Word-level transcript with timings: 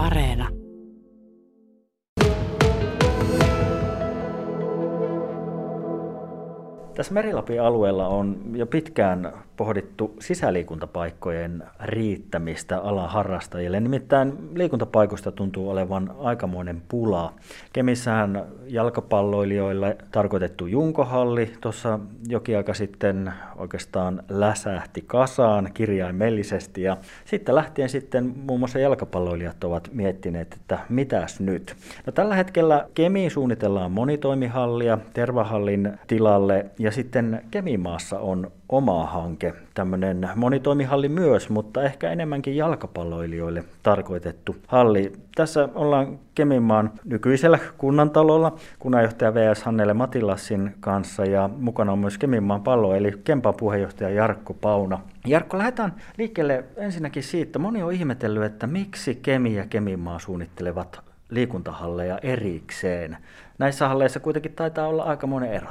Areena. 0.00 0.59
Tässä 6.94 7.14
Merilapin 7.14 7.62
alueella 7.62 8.08
on 8.08 8.36
jo 8.54 8.66
pitkään 8.66 9.32
pohdittu 9.56 10.16
sisäliikuntapaikkojen 10.20 11.62
riittämistä 11.80 12.78
alan 12.78 13.08
harrastajille. 13.08 13.80
Nimittäin 13.80 14.32
liikuntapaikoista 14.54 15.32
tuntuu 15.32 15.70
olevan 15.70 16.14
aikamoinen 16.18 16.82
pula. 16.88 17.32
Kemissähän 17.72 18.44
jalkapalloilijoille 18.66 19.96
tarkoitettu 20.12 20.66
Junkohalli 20.66 21.52
tuossa 21.60 21.98
jokin 22.28 22.56
aika 22.56 22.74
sitten 22.74 23.32
oikeastaan 23.56 24.22
läsähti 24.28 25.04
kasaan 25.06 25.70
kirjaimellisesti. 25.74 26.82
Ja 26.82 26.96
sitten 27.24 27.54
lähtien 27.54 27.88
sitten 27.88 28.34
muun 28.46 28.60
muassa 28.60 28.78
jalkapalloilijat 28.78 29.64
ovat 29.64 29.88
miettineet, 29.92 30.52
että 30.52 30.78
mitäs 30.88 31.40
nyt. 31.40 31.74
No, 32.06 32.12
tällä 32.12 32.34
hetkellä 32.34 32.86
Kemiin 32.94 33.30
suunnitellaan 33.30 33.92
monitoimihallia 33.92 34.98
Tervahallin 35.12 35.98
tilalle 36.06 36.66
ja 36.78 36.89
sitten 36.90 37.44
Kemimaassa 37.50 38.18
on 38.18 38.52
oma 38.68 39.06
hanke, 39.06 39.54
tämmöinen 39.74 40.28
monitoimihalli 40.36 41.08
myös, 41.08 41.50
mutta 41.50 41.82
ehkä 41.82 42.10
enemmänkin 42.10 42.56
jalkapalloilijoille 42.56 43.64
tarkoitettu 43.82 44.56
halli. 44.66 45.12
Tässä 45.34 45.68
ollaan 45.74 46.18
Keminmaan 46.34 46.90
nykyisellä 47.04 47.58
kunnantalolla 47.78 48.56
kunnanjohtaja 48.78 49.34
VS 49.34 49.62
Hannele 49.62 49.94
Matilassin 49.94 50.74
kanssa 50.80 51.24
ja 51.24 51.50
mukana 51.58 51.92
on 51.92 51.98
myös 51.98 52.18
Keminmaan 52.18 52.62
pallo 52.62 52.94
eli 52.94 53.12
Kempan 53.24 53.54
puheenjohtaja 53.54 54.10
Jarkko 54.10 54.54
Pauna. 54.54 54.98
Jarkko, 55.26 55.58
lähdetään 55.58 55.92
liikkeelle 56.18 56.64
ensinnäkin 56.76 57.22
siitä. 57.22 57.58
Moni 57.58 57.82
on 57.82 57.92
ihmetellyt, 57.92 58.44
että 58.44 58.66
miksi 58.66 59.14
Kemi 59.14 59.54
ja 59.54 59.66
Keminmaa 59.66 60.18
suunnittelevat 60.18 61.00
liikuntahalleja 61.30 62.18
erikseen. 62.22 63.16
Näissä 63.58 63.88
halleissa 63.88 64.20
kuitenkin 64.20 64.52
taitaa 64.52 64.88
olla 64.88 65.02
aika 65.02 65.26
monen 65.26 65.52
ero. 65.52 65.68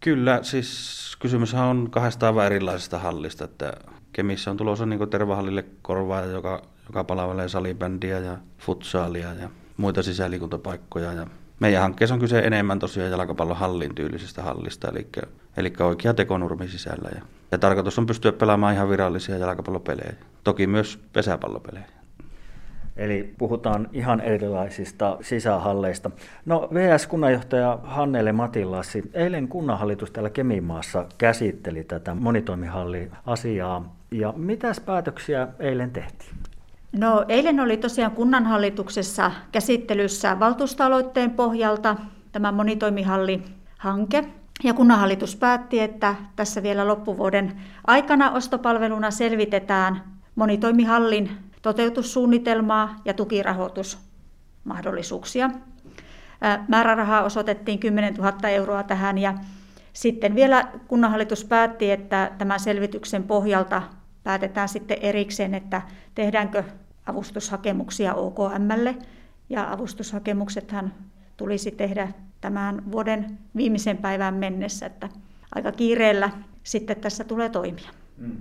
Kyllä, 0.00 0.38
siis 0.42 1.16
kysymys 1.18 1.54
on 1.54 1.88
kahdesta 1.90 2.26
aivan 2.26 2.46
erilaisesta 2.46 2.98
hallista. 2.98 3.44
Että 3.44 3.72
Kemissä 4.12 4.50
on 4.50 4.56
tulossa 4.56 4.86
niin 4.86 5.10
tervahallille 5.10 5.64
korvaaja, 5.82 6.26
joka, 6.26 6.62
joka 6.88 7.04
palvelee 7.04 7.48
salibändiä 7.48 8.18
ja 8.18 8.38
futsaalia 8.58 9.34
ja 9.34 9.50
muita 9.76 10.02
sisäliikuntapaikkoja. 10.02 11.12
Ja 11.12 11.26
meidän 11.60 11.82
hankkeessa 11.82 12.14
on 12.14 12.20
kyse 12.20 12.38
enemmän 12.38 12.78
tosiaan 12.78 13.10
jalkapallon 13.10 13.56
hallin 13.56 13.94
tyylisestä 13.94 14.42
hallista, 14.42 14.88
eli, 14.88 15.08
eli 15.56 15.72
oikea 15.80 16.14
tekonurmi 16.14 16.68
sisällä. 16.68 17.08
Ja, 17.14 17.22
ja 17.50 17.58
tarkoitus 17.58 17.98
on 17.98 18.06
pystyä 18.06 18.32
pelaamaan 18.32 18.74
ihan 18.74 18.88
virallisia 18.90 19.38
jalkapallopelejä, 19.38 20.14
toki 20.44 20.66
myös 20.66 20.98
pesäpallopelejä. 21.12 21.99
Eli 23.00 23.34
puhutaan 23.38 23.88
ihan 23.92 24.20
erilaisista 24.20 25.16
sisähalleista. 25.20 26.10
No 26.46 26.68
VS-kunnanjohtaja 26.74 27.78
Hannele 27.82 28.32
Matillassi, 28.32 29.10
eilen 29.14 29.48
kunnanhallitus 29.48 30.10
täällä 30.10 30.30
Kemimaassa 30.30 31.06
käsitteli 31.18 31.84
tätä 31.84 32.14
monitoimihalli-asiaa. 32.14 33.94
Ja 34.10 34.34
mitäs 34.36 34.80
päätöksiä 34.80 35.48
eilen 35.58 35.90
tehtiin? 35.90 36.30
No 36.92 37.24
eilen 37.28 37.60
oli 37.60 37.76
tosiaan 37.76 38.12
kunnanhallituksessa 38.12 39.32
käsittelyssä 39.52 40.40
valtuustoaloitteen 40.40 41.30
pohjalta 41.30 41.96
tämä 42.32 42.52
monitoimihalli-hanke. 42.52 44.24
Ja 44.64 44.74
kunnanhallitus 44.74 45.36
päätti, 45.36 45.80
että 45.80 46.14
tässä 46.36 46.62
vielä 46.62 46.88
loppuvuoden 46.88 47.52
aikana 47.86 48.30
ostopalveluna 48.30 49.10
selvitetään 49.10 50.02
monitoimihallin 50.34 51.30
toteutussuunnitelmaa 51.62 52.96
ja 53.04 53.14
tukirahoitusmahdollisuuksia. 53.14 55.50
Määrärahaa 56.68 57.22
osoitettiin 57.22 57.78
10 57.78 58.14
000 58.14 58.48
euroa 58.48 58.82
tähän 58.82 59.18
ja 59.18 59.34
sitten 59.92 60.34
vielä 60.34 60.68
kunnanhallitus 60.88 61.44
päätti, 61.44 61.90
että 61.90 62.30
tämän 62.38 62.60
selvityksen 62.60 63.22
pohjalta 63.22 63.82
päätetään 64.24 64.68
sitten 64.68 64.98
erikseen, 65.00 65.54
että 65.54 65.82
tehdäänkö 66.14 66.64
avustushakemuksia 67.06 68.14
OKMlle 68.14 68.96
ja 69.48 69.72
avustushakemuksethan 69.72 70.92
tulisi 71.36 71.70
tehdä 71.70 72.08
tämän 72.40 72.92
vuoden 72.92 73.38
viimeisen 73.56 73.96
päivään 73.96 74.34
mennessä, 74.34 74.86
että 74.86 75.08
aika 75.54 75.72
kiireellä 75.72 76.30
sitten 76.62 76.96
tässä 76.96 77.24
tulee 77.24 77.48
toimia. 77.48 77.90
Mm. 78.18 78.36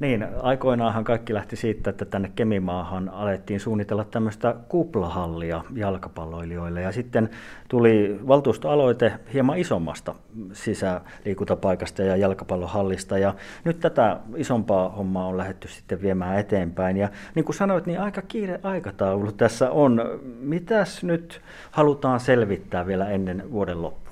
Niin, 0.00 0.26
aikoinaanhan 0.42 1.04
kaikki 1.04 1.34
lähti 1.34 1.56
siitä, 1.56 1.90
että 1.90 2.04
tänne 2.04 2.32
Kemimaahan 2.34 3.08
alettiin 3.08 3.60
suunnitella 3.60 4.04
tämmöistä 4.04 4.54
kuplahallia 4.68 5.64
jalkapalloilijoille. 5.74 6.82
Ja 6.82 6.92
sitten 6.92 7.30
tuli 7.68 8.20
valtuustoaloite 8.28 9.12
hieman 9.32 9.58
isommasta 9.58 10.14
sisäliikuntapaikasta 10.52 12.02
ja 12.02 12.16
jalkapallohallista. 12.16 13.18
Ja 13.18 13.34
nyt 13.64 13.80
tätä 13.80 14.20
isompaa 14.36 14.88
hommaa 14.88 15.26
on 15.26 15.36
lähdetty 15.36 15.68
sitten 15.68 16.02
viemään 16.02 16.38
eteenpäin. 16.38 16.96
Ja 16.96 17.08
niin 17.34 17.44
kuin 17.44 17.56
sanoit, 17.56 17.86
niin 17.86 18.00
aika 18.00 18.22
kiire 18.22 18.60
aikataulu 18.62 19.32
tässä 19.32 19.70
on. 19.70 20.20
Mitäs 20.40 21.04
nyt 21.04 21.40
halutaan 21.70 22.20
selvittää 22.20 22.86
vielä 22.86 23.08
ennen 23.08 23.52
vuoden 23.52 23.82
loppua? 23.82 24.05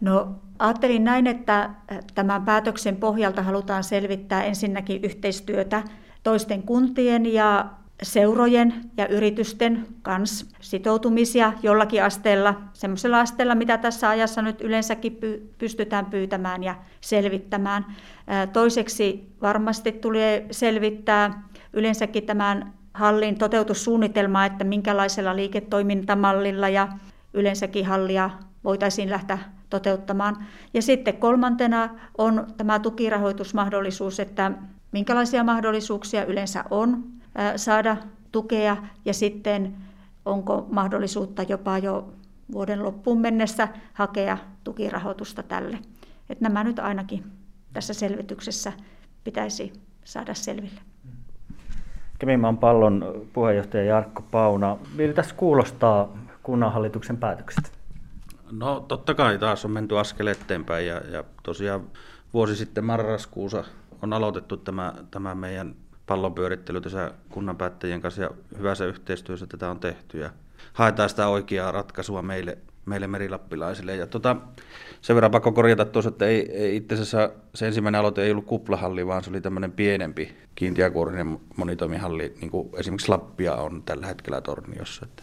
No 0.00 0.34
Ajattelin 0.58 1.04
näin, 1.04 1.26
että 1.26 1.70
tämän 2.14 2.44
päätöksen 2.44 2.96
pohjalta 2.96 3.42
halutaan 3.42 3.84
selvittää 3.84 4.44
ensinnäkin 4.44 5.04
yhteistyötä 5.04 5.82
toisten 6.22 6.62
kuntien 6.62 7.32
ja 7.32 7.66
seurojen 8.02 8.74
ja 8.96 9.06
yritysten 9.08 9.86
kanssa 10.02 10.46
sitoutumisia 10.60 11.52
jollakin 11.62 12.04
asteella, 12.04 12.54
semmoisella 12.72 13.20
asteella, 13.20 13.54
mitä 13.54 13.78
tässä 13.78 14.08
ajassa 14.08 14.42
nyt 14.42 14.60
yleensäkin 14.60 15.18
pystytään 15.58 16.06
pyytämään 16.06 16.62
ja 16.62 16.74
selvittämään. 17.00 17.86
Toiseksi 18.52 19.32
varmasti 19.42 19.92
tulee 19.92 20.46
selvittää 20.50 21.42
yleensäkin 21.72 22.26
tämän 22.26 22.72
hallin 22.94 23.38
toteutussuunnitelmaa, 23.38 24.46
että 24.46 24.64
minkälaisella 24.64 25.36
liiketoimintamallilla 25.36 26.68
ja 26.68 26.88
yleensäkin 27.34 27.86
hallia 27.86 28.30
voitaisiin 28.64 29.10
lähteä 29.10 29.38
toteuttamaan. 29.70 30.46
Ja 30.74 30.82
sitten 30.82 31.16
kolmantena 31.16 31.88
on 32.18 32.46
tämä 32.56 32.78
tukirahoitusmahdollisuus, 32.78 34.20
että 34.20 34.52
minkälaisia 34.92 35.44
mahdollisuuksia 35.44 36.24
yleensä 36.24 36.64
on 36.70 37.04
saada 37.56 37.96
tukea 38.32 38.76
ja 39.04 39.14
sitten 39.14 39.74
onko 40.24 40.66
mahdollisuutta 40.70 41.42
jopa 41.42 41.78
jo 41.78 42.12
vuoden 42.52 42.84
loppuun 42.84 43.20
mennessä 43.20 43.68
hakea 43.92 44.38
tukirahoitusta 44.64 45.42
tälle. 45.42 45.78
Että 46.30 46.44
nämä 46.44 46.64
nyt 46.64 46.78
ainakin 46.78 47.24
tässä 47.72 47.94
selvityksessä 47.94 48.72
pitäisi 49.24 49.72
saada 50.04 50.34
selville. 50.34 50.80
Kemimaan 52.18 52.58
pallon 52.58 53.26
puheenjohtaja 53.32 53.84
Jarkko 53.84 54.22
Pauna, 54.30 54.76
miltä 54.96 55.24
kuulostaa 55.36 56.08
kunnanhallituksen 56.42 57.16
päätökset? 57.16 57.77
No 58.50 58.80
totta 58.80 59.14
kai 59.14 59.38
taas 59.38 59.64
on 59.64 59.70
menty 59.70 59.98
askel 59.98 60.26
eteenpäin 60.26 60.86
ja, 60.86 61.00
ja 61.10 61.24
tosiaan 61.42 61.90
vuosi 62.34 62.56
sitten 62.56 62.84
marraskuussa 62.84 63.64
on 64.02 64.12
aloitettu 64.12 64.56
tämä, 64.56 64.94
tämä 65.10 65.34
meidän 65.34 65.74
pallonpyörittely 66.06 66.80
tässä 66.80 67.12
kunnan 67.28 67.56
päättäjien 67.56 68.00
kanssa 68.00 68.22
ja 68.22 68.30
hyvässä 68.58 68.84
yhteistyössä 68.84 69.46
tätä 69.46 69.70
on 69.70 69.80
tehty 69.80 70.18
ja 70.18 70.30
haetaan 70.72 71.08
sitä 71.08 71.28
oikeaa 71.28 71.72
ratkaisua 71.72 72.22
meille, 72.22 72.58
meille 72.86 73.06
merilappilaisille. 73.06 73.96
Ja 73.96 74.06
tota, 74.06 74.36
sen 75.00 75.16
verran 75.16 75.30
pakko 75.30 75.52
korjata 75.52 75.84
tuossa, 75.84 76.08
että 76.08 76.26
ei, 76.26 76.52
ei 76.52 76.76
itse 76.76 76.94
asiassa 76.94 77.30
se 77.54 77.66
ensimmäinen 77.66 77.98
aloite 77.98 78.22
ei 78.22 78.30
ollut 78.30 78.46
kuplahalli, 78.46 79.06
vaan 79.06 79.24
se 79.24 79.30
oli 79.30 79.40
tämmöinen 79.40 79.72
pienempi 79.72 80.36
kiintiäkuorinen 80.54 81.40
monitoimihalli, 81.56 82.34
niin 82.40 82.50
kuin 82.50 82.70
esimerkiksi 82.76 83.08
Lappia 83.08 83.54
on 83.54 83.82
tällä 83.82 84.06
hetkellä 84.06 84.40
Torniossa. 84.40 85.06
Että. 85.06 85.22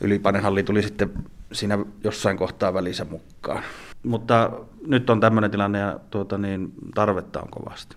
Ylipainehalli 0.00 0.62
tuli 0.62 0.82
sitten 0.82 1.10
siinä 1.52 1.78
jossain 2.04 2.36
kohtaa 2.36 2.74
välissä 2.74 3.06
mukaan. 3.10 3.62
Mutta 4.02 4.50
nyt 4.86 5.10
on 5.10 5.20
tämmöinen 5.20 5.50
tilanne 5.50 5.78
ja 5.78 6.00
tuota, 6.10 6.38
niin, 6.38 6.72
tarvetta 6.94 7.40
on 7.40 7.48
kovasti. 7.50 7.96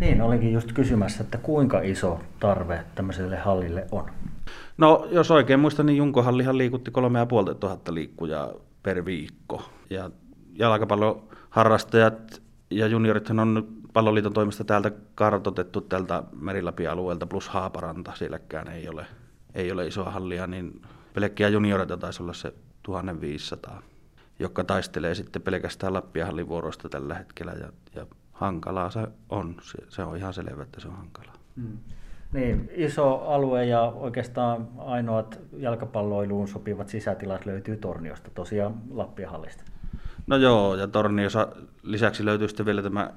Niin, 0.00 0.22
olinkin 0.22 0.52
just 0.52 0.72
kysymässä, 0.72 1.24
että 1.24 1.38
kuinka 1.38 1.80
iso 1.80 2.20
tarve 2.40 2.84
tämmöiselle 2.94 3.36
hallille 3.36 3.86
on? 3.92 4.10
No, 4.78 5.08
jos 5.10 5.30
oikein 5.30 5.60
muistan, 5.60 5.86
niin 5.86 5.96
Junkohallihan 5.96 6.58
liikutti 6.58 6.90
3500 6.90 7.94
liikkujaa 7.94 8.52
per 8.82 9.04
viikko. 9.04 9.62
Ja 9.90 10.10
jalkapalloharrastajat 10.52 12.42
ja 12.70 12.86
juniorit 12.86 13.30
on 13.30 13.68
palloliiton 13.92 14.32
toimesta 14.32 14.64
täältä 14.64 14.90
kartotettu 15.14 15.80
tältä 15.80 16.22
Merilapin-alueelta 16.40 17.26
plus 17.26 17.48
Haaparanta, 17.48 18.12
sielläkään 18.14 18.68
ei 18.68 18.88
ole, 18.88 19.06
ei 19.54 19.72
ole 19.72 19.86
isoa 19.86 20.10
hallia, 20.10 20.46
niin 20.46 20.82
pelkkiä 21.14 21.48
junioreita 21.48 21.96
taisi 21.96 22.22
olla 22.22 22.32
se 22.32 22.54
1500, 22.90 23.82
joka 24.38 24.64
taistelee 24.64 25.14
sitten 25.14 25.42
pelkästään 25.42 25.94
Lappiahallin 25.94 26.48
vuorosta 26.48 26.88
tällä 26.88 27.14
hetkellä 27.14 27.52
ja, 27.52 27.72
ja 27.94 28.06
hankalaa 28.32 28.90
se 28.90 29.06
on. 29.28 29.56
Se, 29.62 29.78
se 29.88 30.02
on 30.02 30.16
ihan 30.16 30.34
selvä, 30.34 30.62
että 30.62 30.80
se 30.80 30.88
on 30.88 30.96
hankalaa. 30.96 31.34
Mm. 31.56 31.78
Niin, 32.32 32.70
iso 32.74 33.14
alue 33.14 33.64
ja 33.64 33.82
oikeastaan 33.82 34.68
ainoat 34.78 35.40
jalkapalloiluun 35.56 36.48
sopivat 36.48 36.88
sisätilat 36.88 37.46
löytyy 37.46 37.76
Torniosta, 37.76 38.30
tosiaan 38.34 38.74
Lappien 38.90 39.28
hallista. 39.28 39.64
No 40.26 40.36
joo, 40.36 40.74
ja 40.74 40.86
Torniossa 40.86 41.48
lisäksi 41.82 42.24
löytyy 42.24 42.48
sitten 42.48 42.66
vielä 42.66 42.82
tämä 42.82 43.10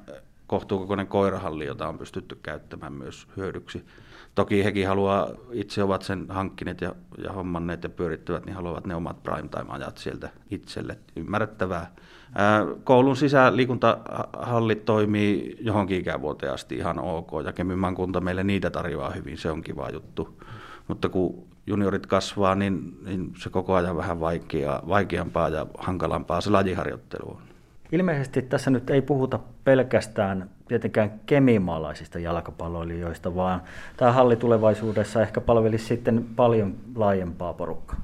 kohtuukokoinen 0.48 1.08
koirahalli, 1.08 1.66
jota 1.66 1.88
on 1.88 1.98
pystytty 1.98 2.40
käyttämään 2.44 2.94
myös 2.94 3.28
hyödyksi. 3.38 3.86
Toki 4.35 4.63
hekin 4.63 4.88
haluaa, 4.88 5.30
itse 5.51 5.83
ovat 5.83 6.01
sen 6.01 6.25
hankkineet 6.30 6.81
ja, 6.81 6.95
ja 7.24 7.31
hommanneet 7.31 7.83
ja 7.83 7.89
pyörittävät, 7.89 8.45
niin 8.45 8.56
haluavat 8.56 8.85
ne 8.85 8.95
omat 8.95 9.24
primetime-ajat 9.24 9.97
sieltä 9.97 10.30
itselle. 10.51 10.97
Ymmärrettävää. 11.15 11.91
Ää, 12.35 12.65
koulun 12.83 13.15
sisäliikuntahalli 13.15 14.75
toimii 14.75 15.57
johonkin 15.59 16.00
ikävuoteen 16.00 16.53
asti 16.53 16.75
ihan 16.75 17.00
ok, 17.00 17.31
ja 17.45 17.53
Kemimman 17.53 17.95
kunta 17.95 18.21
meille 18.21 18.44
niitä 18.44 18.69
tarjoaa 18.69 19.09
hyvin, 19.09 19.38
se 19.38 19.51
on 19.51 19.62
kiva 19.62 19.89
juttu. 19.89 20.41
Mutta 20.88 21.09
kun 21.09 21.47
juniorit 21.68 22.06
kasvaa, 22.06 22.56
niin, 22.56 22.97
niin 23.06 23.33
se 23.38 23.50
koko 23.50 23.74
ajan 23.74 23.97
vähän 23.97 24.19
vaikea, 24.19 24.81
vaikeampaa 24.88 25.50
ja 25.50 25.65
hankalampaa 25.77 26.41
se 26.41 26.50
lajiharjoittelu 26.50 27.29
on. 27.31 27.52
Ilmeisesti 27.91 28.41
tässä 28.41 28.69
nyt 28.69 28.89
ei 28.89 29.01
puhuta 29.01 29.39
pelkästään 29.63 30.50
tietenkään 30.68 31.12
kemimaalaisista 31.25 32.19
jalkapalloilijoista, 32.19 33.35
vaan 33.35 33.62
tämä 33.97 34.12
halli 34.12 34.35
tulevaisuudessa 34.35 35.21
ehkä 35.21 35.41
palvelisi 35.41 35.85
sitten 35.85 36.25
paljon 36.35 36.75
laajempaa 36.95 37.53
porukkaa. 37.53 38.01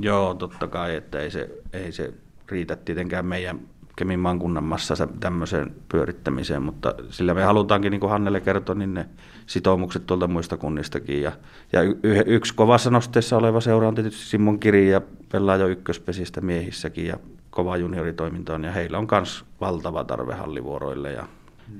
Joo, 0.00 0.34
totta 0.34 0.66
kai, 0.66 0.96
että 0.96 1.20
ei 1.20 1.30
se, 1.30 1.50
ei 1.72 1.92
se 1.92 2.14
riitä 2.50 2.76
tietenkään 2.76 3.26
meidän 3.26 3.60
Kemin 3.96 4.20
maankunnan 4.20 4.64
massassa 4.64 5.08
tämmöiseen 5.20 5.74
pyörittämiseen, 5.88 6.62
mutta 6.62 6.94
sillä 7.10 7.34
me 7.34 7.42
halutaankin, 7.42 7.90
niin 7.90 8.00
kuin 8.00 8.10
Hannelle 8.10 8.40
kertoi, 8.40 8.76
niin 8.76 8.94
ne 8.94 9.06
sitoumukset 9.46 10.06
tuolta 10.06 10.26
muista 10.26 10.56
kunnistakin. 10.56 11.22
Ja, 11.22 11.32
ja 11.72 11.82
y- 11.82 12.22
yksi 12.26 12.54
kovassa 12.54 12.90
nosteessa 12.90 13.36
oleva 13.36 13.60
seura 13.60 13.88
on 13.88 13.94
tietysti 13.94 14.24
Simon 14.24 14.60
Kiri 14.60 14.90
ja 14.90 15.00
pelaa 15.32 15.56
jo 15.56 15.66
ykköspesistä 15.66 16.40
miehissäkin 16.40 17.06
ja 17.06 17.16
kova 17.56 17.76
junioritoiminta 17.76 18.54
on, 18.54 18.64
ja 18.64 18.72
heillä 18.72 18.98
on 18.98 19.06
myös 19.12 19.44
valtava 19.60 20.04
tarve 20.04 20.34
hallivuoroille, 20.34 21.12
ja, 21.12 21.26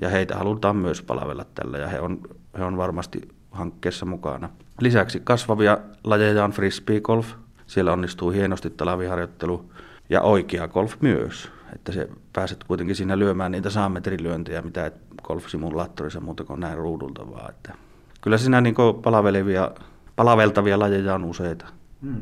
ja 0.01 0.09
heitä 0.09 0.37
halutaan 0.37 0.77
myös 0.77 1.03
palvella 1.03 1.45
tällä, 1.55 1.79
ja 1.79 1.89
he 1.89 2.01
on, 2.01 2.21
he 2.59 2.65
on 2.65 2.77
varmasti 2.77 3.29
hankkeessa 3.51 4.07
mukana. 4.07 4.49
Lisäksi 4.81 5.21
kasvavia 5.25 5.79
lajeja 6.05 6.45
on 6.45 6.51
frisbee 6.51 7.01
golf, 7.01 7.27
siellä 7.67 7.93
onnistuu 7.93 8.31
hienosti 8.31 8.71
talaviharjoittelu, 8.71 9.73
ja 10.11 10.23
oikea 10.23 10.69
golf 10.69 10.95
myös, 11.01 11.51
että 11.75 11.93
se 11.93 12.09
pääset 12.33 12.65
kuitenkin 12.65 12.97
siinä 12.97 13.19
lyömään 13.19 13.53
niitä 13.53 13.71
saametrilyöntejä, 13.71 14.63
mitä 14.63 14.87
et 14.87 14.95
golfsimulaattorissa 15.23 16.21
muuta 16.21 16.45
kuin 16.45 16.61
näin 16.61 16.79
ruudulta 16.79 17.31
vaan. 17.31 17.51
Että 17.51 17.75
kyllä 18.21 18.39
siinä 18.39 18.61
niin 18.61 18.75
palavelevia, 19.03 19.71
palaveltavia 20.17 20.79
lajeja 20.79 21.15
on 21.15 21.25
useita. 21.25 21.67
Hmm. 22.03 22.21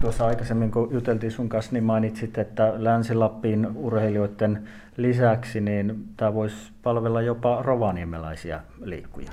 Tuossa 0.00 0.26
aikaisemmin, 0.26 0.70
kun 0.70 0.88
juteltiin 0.92 1.32
sun 1.32 1.48
kanssa, 1.48 1.72
niin 1.72 1.84
mainitsit, 1.84 2.38
että 2.38 2.72
Länsi-Lapin 2.76 3.68
urheilijoiden 3.74 4.68
lisäksi 4.96 5.60
niin 5.60 6.08
tämä 6.16 6.34
voisi 6.34 6.72
palvella 6.82 7.22
jopa 7.22 7.62
rovaniemeläisiä 7.62 8.60
liikkuja. 8.82 9.30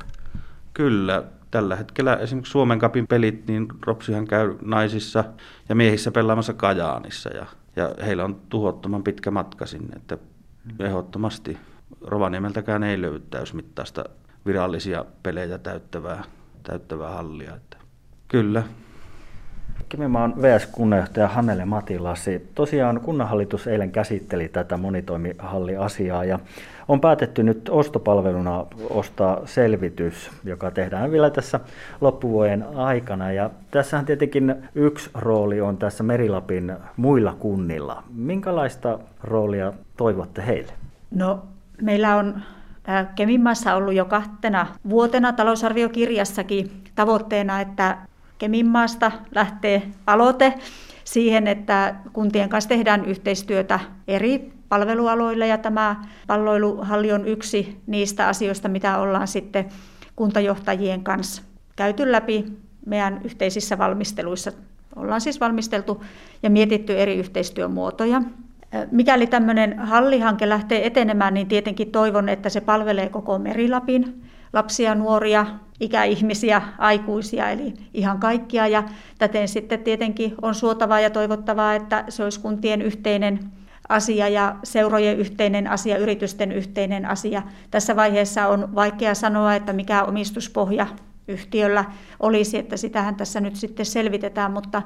Kyllä. 0.73 1.23
Tällä 1.51 1.75
hetkellä 1.75 2.15
esimerkiksi 2.15 2.51
Suomen 2.51 2.79
kapin 2.79 3.07
pelit, 3.07 3.47
niin 3.47 3.67
Ropsihan 3.85 4.27
käy 4.27 4.55
naisissa 4.61 5.23
ja 5.69 5.75
miehissä 5.75 6.11
pelaamassa 6.11 6.53
Kajaanissa. 6.53 7.29
Ja, 7.29 7.45
ja 7.75 7.95
heillä 8.05 8.25
on 8.25 8.41
tuhottoman 8.50 9.03
pitkä 9.03 9.31
matka 9.31 9.65
sinne, 9.65 9.95
että 9.95 10.17
ehdottomasti 10.79 11.57
Rovaniemeltäkään 12.01 12.83
ei 12.83 13.01
löydy 13.01 13.19
täysmittaista 13.19 14.03
virallisia 14.45 15.05
pelejä 15.23 15.57
täyttävää, 15.57 16.23
täyttävää 16.63 17.11
hallia. 17.11 17.55
Että 17.55 17.77
kyllä, 18.27 18.63
Kemimaan 19.90 20.34
VS-kunnanjohtaja 20.42 21.28
Hannele 21.28 21.66
Matilasi. 21.66 22.50
Tosiaan 22.56 23.02
kunnanhallitus 23.02 23.68
eilen 23.68 23.92
käsitteli 23.92 24.50
tätä 24.50 24.78
monitoimihalliasiaa 24.78 26.25
ja 26.25 26.40
on 26.88 27.02
päätetty 27.02 27.44
nyt 27.44 27.70
ostopalveluna 27.70 28.66
ostaa 28.90 29.42
selvitys, 29.46 30.31
joka 30.44 30.72
tehdään 30.72 31.12
vielä 31.12 31.30
tässä 31.30 31.60
loppuvuoden 32.02 32.66
aikana. 32.75 33.31
Ja 33.31 33.50
tässähän 33.72 34.06
tietenkin 34.06 34.56
yksi 34.75 35.10
rooli 35.14 35.62
on 35.62 35.78
tässä 35.78 36.04
Merilapin 36.04 36.74
muilla 36.98 37.36
kunnilla. 37.40 38.04
Minkälaista 38.14 39.00
roolia 39.24 39.74
toivotte 39.98 40.46
heille? 40.46 40.74
No, 41.12 41.44
meillä 41.81 42.16
on 42.16 42.42
Keminmaassa 43.16 43.75
ollut 43.75 43.94
jo 43.94 44.06
kahtena 44.06 44.68
vuotena 44.90 45.34
talousarviokirjassakin 45.34 46.72
tavoitteena, 46.96 47.62
että 47.62 47.98
Keminmaasta 48.38 49.12
lähtee 49.35 49.81
aloite 50.07 50.53
siihen, 51.03 51.47
että 51.47 51.95
kuntien 52.13 52.50
kanssa 52.50 52.69
tehdään 52.69 53.06
yhteistyötä 53.06 53.80
eri 54.07 54.53
palvelualoilla 54.69 55.45
ja 55.45 55.57
tämä 55.57 56.03
palloiluhalli 56.27 57.12
on 57.12 57.27
yksi 57.27 57.77
niistä 57.88 58.27
asioista, 58.27 58.69
mitä 58.69 58.97
ollaan 58.97 59.27
sitten 59.27 59.65
kuntajohtajien 60.15 61.03
kanssa 61.03 61.41
käyty 61.75 62.12
läpi 62.12 62.45
meidän 62.85 63.21
yhteisissä 63.24 63.77
valmisteluissa. 63.77 64.51
Ollaan 64.95 65.21
siis 65.21 65.39
valmisteltu 65.39 66.03
ja 66.44 66.50
mietitty 66.50 67.00
eri 67.00 67.15
yhteistyömuotoja. 67.15 68.21
Mikäli 68.91 69.27
tämmöinen 69.27 69.79
hallihanke 69.79 70.50
lähtee 70.50 70.88
etenemään, 70.88 71.33
niin 71.33 71.47
tietenkin 71.47 71.91
toivon, 71.91 72.29
että 72.29 72.50
se 72.50 72.62
palvelee 72.62 73.09
koko 73.09 73.39
Merilapin 73.39 74.24
lapsia, 74.53 74.95
nuoria, 74.95 75.45
ikäihmisiä, 75.79 76.61
aikuisia, 76.77 77.50
eli 77.50 77.73
ihan 77.94 78.19
kaikkia. 78.19 78.67
Ja 78.67 78.83
täten 79.17 79.47
sitten 79.47 79.83
tietenkin 79.83 80.35
on 80.41 80.55
suotavaa 80.55 81.00
ja 81.00 81.09
toivottavaa, 81.09 81.75
että 81.75 82.03
se 82.09 82.23
olisi 82.23 82.39
kuntien 82.39 82.81
yhteinen 82.81 83.39
asia 83.89 84.29
ja 84.29 84.55
seurojen 84.63 85.17
yhteinen 85.17 85.67
asia, 85.67 85.97
yritysten 85.97 86.51
yhteinen 86.51 87.05
asia. 87.05 87.41
Tässä 87.71 87.95
vaiheessa 87.95 88.47
on 88.47 88.75
vaikea 88.75 89.15
sanoa, 89.15 89.55
että 89.55 89.73
mikä 89.73 90.03
omistuspohja 90.03 90.88
yhtiöllä 91.27 91.85
olisi, 92.19 92.57
että 92.57 92.77
sitähän 92.77 93.15
tässä 93.15 93.41
nyt 93.41 93.55
sitten 93.55 93.85
selvitetään, 93.85 94.51
mutta 94.51 94.81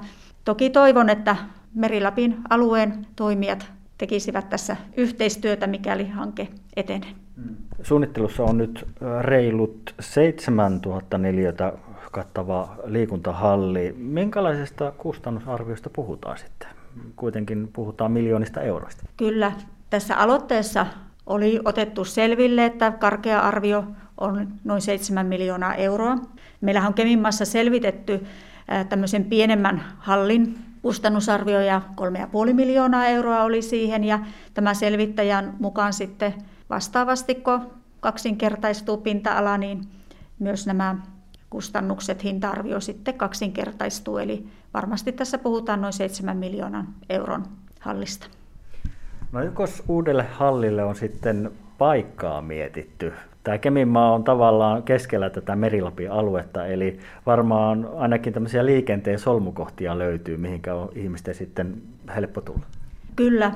toki 0.46 0.70
toivon, 0.70 1.10
että 1.10 1.36
Merilapin 1.74 2.38
alueen 2.50 3.08
toimijat 3.16 3.77
tekisivät 3.98 4.50
tässä 4.50 4.78
yhteistyötä, 4.98 5.68
mikäli 5.68 6.08
hanke 6.08 6.48
etenee. 6.76 7.10
Suunnittelussa 7.82 8.44
on 8.44 8.58
nyt 8.58 8.88
reilut 9.22 9.96
7000 10.00 11.18
neliötä 11.18 11.74
kattava 12.12 12.76
liikuntahalli. 12.86 13.96
Minkälaisesta 13.98 14.92
kustannusarviosta 14.92 15.90
puhutaan 15.90 16.38
sitten? 16.38 16.70
Kuitenkin 17.16 17.70
puhutaan 17.74 18.12
miljoonista 18.12 18.62
euroista. 18.62 19.04
Kyllä. 19.18 19.52
Tässä 19.90 20.16
aloitteessa 20.18 20.86
oli 21.26 21.60
otettu 21.66 22.06
selville, 22.06 22.66
että 22.66 22.92
karkea 22.92 23.40
arvio 23.40 23.84
on 24.18 24.48
noin 24.64 24.82
7 24.82 25.26
miljoonaa 25.26 25.76
euroa. 25.76 26.18
Meillähän 26.62 26.88
on 26.88 26.94
Keminmassa 26.94 27.46
selvitetty 27.46 28.26
tämmöisen 28.90 29.26
pienemmän 29.26 29.84
hallin 29.98 30.58
kustannusarvio 30.88 31.62
ja 31.62 31.82
3,5 32.48 32.54
miljoonaa 32.54 33.06
euroa 33.06 33.44
oli 33.44 33.62
siihen 33.62 34.04
ja 34.04 34.20
tämä 34.54 34.74
selvittäjän 34.74 35.56
mukaan 35.60 35.94
sitten 35.94 36.34
vastaavasti, 36.70 37.36
kun 37.36 37.72
kaksinkertaistuu 38.00 38.98
pinta-ala, 38.98 39.58
niin 39.58 39.82
myös 40.40 40.68
nämä 40.68 40.96
kustannukset, 41.50 42.24
hinta-arvio 42.24 42.80
sitten 42.80 43.14
kaksinkertaistuu. 43.14 44.18
Eli 44.18 44.48
varmasti 44.74 45.12
tässä 45.12 45.38
puhutaan 45.38 45.82
noin 45.82 45.94
7 45.94 46.38
miljoonan 46.38 46.88
euron 47.10 47.46
hallista. 47.80 48.28
No 49.32 49.40
jos 49.60 49.84
uudelle 49.88 50.24
hallille 50.24 50.84
on 50.84 50.96
sitten 50.96 51.52
paikkaa 51.78 52.42
mietitty? 52.42 53.14
Tämä 53.48 53.58
Keminmaa 53.58 54.14
on 54.14 54.24
tavallaan 54.24 54.84
keskellä 54.84 55.30
tätä 55.30 55.56
Merilapin 55.56 56.12
aluetta, 56.12 56.66
eli 56.66 57.00
varmaan 57.26 57.90
ainakin 57.98 58.34
tämmöisiä 58.34 58.66
liikenteen 58.66 59.20
solmukohtia 59.20 59.98
löytyy, 59.98 60.38
mihinkä 60.38 60.76
on 60.76 60.90
ihmisten 60.96 61.36
sitten 61.36 61.82
helppo 62.16 62.42
tulla. 62.42 62.66
Kyllä. 63.16 63.52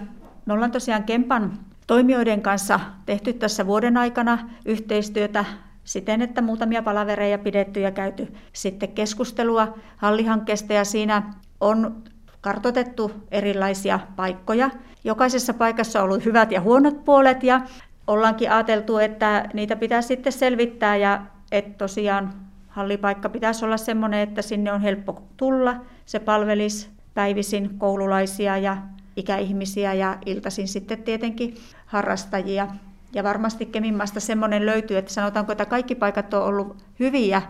Me 0.45 0.53
ollaan 0.53 0.71
tosiaan 0.71 1.03
Kempan 1.03 1.53
toimijoiden 1.87 2.41
kanssa 2.41 2.79
tehty 3.05 3.33
tässä 3.33 3.67
vuoden 3.67 3.97
aikana 3.97 4.49
yhteistyötä 4.65 5.45
siten, 5.83 6.21
että 6.21 6.41
muutamia 6.41 6.83
palavereja 6.83 7.37
pidetty 7.37 7.79
ja 7.79 7.91
käyty 7.91 8.27
sitten 8.53 8.89
keskustelua 8.89 9.77
hallihankkeesta 9.97 10.73
ja 10.73 10.85
siinä 10.85 11.23
on 11.61 12.03
kartotettu 12.41 13.11
erilaisia 13.31 13.99
paikkoja. 14.15 14.69
Jokaisessa 15.03 15.53
paikassa 15.53 15.99
on 15.99 16.05
ollut 16.05 16.25
hyvät 16.25 16.51
ja 16.51 16.61
huonot 16.61 17.05
puolet 17.05 17.43
ja 17.43 17.61
ollaankin 18.07 18.51
ajateltu, 18.51 18.97
että 18.97 19.49
niitä 19.53 19.75
pitää 19.75 20.01
sitten 20.01 20.33
selvittää 20.33 20.95
ja 20.95 21.21
että 21.51 21.77
tosiaan 21.77 22.33
hallipaikka 22.67 23.29
pitäisi 23.29 23.65
olla 23.65 23.77
sellainen, 23.77 24.19
että 24.19 24.41
sinne 24.41 24.71
on 24.71 24.81
helppo 24.81 25.23
tulla. 25.37 25.75
Se 26.05 26.19
palvelisi 26.19 26.89
päivisin 27.13 27.77
koululaisia 27.77 28.57
ja 28.57 28.77
ikäihmisiä 29.15 29.93
ja 29.93 30.17
iltaisin 30.25 30.67
sitten 30.67 31.03
tietenkin 31.03 31.55
harrastajia. 31.85 32.67
Ja 33.13 33.23
varmasti 33.23 33.65
Kemimmasta 33.65 34.19
semmoinen 34.19 34.65
löytyy, 34.65 34.97
että 34.97 35.13
sanotaanko, 35.13 35.51
että 35.51 35.65
kaikki 35.65 35.95
paikat 35.95 36.33
on 36.33 36.43
ollut 36.43 36.77
hyviä, 36.99 37.41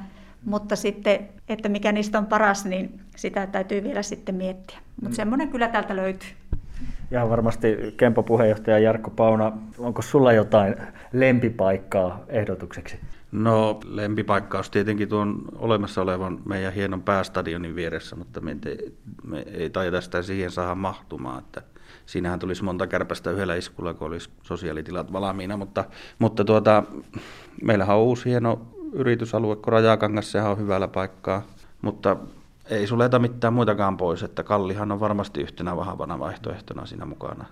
mutta 0.46 0.76
sitten, 0.76 1.30
että 1.50 1.70
mikä 1.70 1.92
niistä 1.92 2.18
on 2.18 2.26
paras, 2.26 2.66
niin 2.66 3.02
sitä 3.16 3.48
täytyy 3.48 3.84
vielä 3.84 4.04
sitten 4.04 4.36
miettiä. 4.36 4.78
Mutta 4.96 5.10
mm. 5.10 5.16
semmoinen 5.16 5.50
kyllä 5.50 5.68
täältä 5.68 5.96
löytyy. 5.96 6.30
Ja 7.12 7.30
varmasti 7.30 7.78
Kempo 7.98 8.24
puheenjohtaja 8.24 8.80
Jarkko 8.80 9.10
Pauna, 9.10 9.52
onko 9.78 10.02
sulla 10.02 10.34
jotain 10.34 10.76
lempipaikkaa 11.14 12.24
ehdotukseksi? 12.28 13.00
No 13.32 13.80
lempipaikka 13.86 14.58
olisi 14.58 14.72
tietenkin 14.72 15.10
tuon 15.10 15.42
olemassa 15.56 16.02
olevan 16.02 16.40
meidän 16.46 16.74
hienon 16.74 17.02
päästadionin 17.02 17.76
vieressä, 17.76 18.16
mutta 18.16 18.42
me 18.42 18.58
ei, 18.66 18.94
me 19.24 19.40
ei 19.40 19.70
taida 19.70 20.02
sitä 20.02 20.22
siihen 20.22 20.52
saada 20.52 20.76
mahtumaan. 20.76 21.40
Että 21.40 21.62
siinähän 22.06 22.40
tulisi 22.40 22.64
monta 22.64 22.88
kärpästä 22.88 23.32
yhdellä 23.32 23.56
iskulla, 23.56 23.94
kun 23.94 24.08
olisi 24.08 24.30
sosiaalitilat 24.44 25.14
valmiina, 25.14 25.58
mutta, 25.58 25.84
mutta 26.20 26.46
tuota, 26.46 26.84
meillähän 27.64 27.98
on 27.98 28.04
uusi 28.04 28.30
hieno 28.30 28.62
yritysalue, 28.94 29.56
kun 29.56 29.74
Rajakangas, 29.74 30.32
sehän 30.32 30.52
on 30.52 30.58
hyvällä 30.58 30.88
paikkaa, 30.88 31.42
mutta 31.82 32.18
ei 32.72 32.88
suleta 32.88 33.20
mitään 33.20 33.54
muitakaan 33.54 33.98
pois, 33.98 34.24
että 34.24 34.44
Kallihan 34.44 34.92
on 34.92 35.00
varmasti 35.00 35.42
yhtenä 35.42 35.78
vahvana 35.78 36.20
vaihtoehtona 36.20 36.86
siinä 36.86 37.06
mukana. 37.06 37.46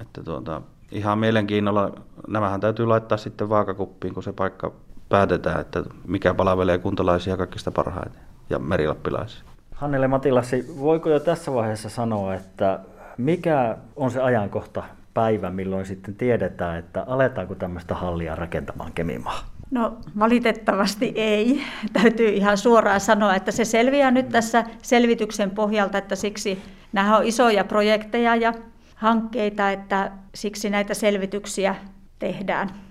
Että 0.00 0.22
tuota, 0.22 0.62
ihan 0.92 1.18
mielenkiinnolla, 1.18 1.92
nämähän 2.28 2.60
täytyy 2.60 2.86
laittaa 2.86 3.18
sitten 3.18 3.48
vaakakuppiin, 3.48 4.14
kun 4.14 4.22
se 4.22 4.32
paikka 4.32 4.72
päätetään, 5.08 5.60
että 5.60 5.82
mikä 6.06 6.34
palvelee 6.34 6.78
kuntalaisia 6.78 7.36
kaikista 7.36 7.70
parhaiten 7.70 8.22
ja 8.50 8.58
merilappilaisia. 8.58 9.42
Hannele 9.74 10.08
Matilassi, 10.08 10.66
voiko 10.80 11.08
jo 11.08 11.20
tässä 11.20 11.54
vaiheessa 11.54 11.88
sanoa, 11.88 12.34
että 12.34 12.80
mikä 13.18 13.76
on 13.96 14.10
se 14.10 14.20
ajankohta 14.22 14.82
päivä, 15.14 15.50
milloin 15.50 15.86
sitten 15.86 16.14
tiedetään, 16.14 16.78
että 16.78 17.04
aletaanko 17.06 17.54
tämmöistä 17.54 17.94
hallia 17.94 18.34
rakentamaan 18.34 18.92
Kemimaa? 18.92 19.38
No 19.70 19.98
valitettavasti 20.18 21.12
ei. 21.14 21.62
Täytyy 21.92 22.28
ihan 22.28 22.58
suoraan 22.58 23.00
sanoa, 23.00 23.34
että 23.34 23.50
se 23.52 23.64
selviää 23.64 24.10
nyt 24.10 24.28
tässä 24.28 24.64
selvityksen 24.82 25.50
pohjalta, 25.50 25.98
että 25.98 26.16
siksi 26.16 26.62
nämä 26.92 27.16
on 27.16 27.26
isoja 27.26 27.64
projekteja 27.64 28.36
ja 28.36 28.52
hankkeita, 28.94 29.70
että 29.70 30.12
siksi 30.34 30.70
näitä 30.70 30.94
selvityksiä 30.94 31.74
tehdään. 32.18 32.89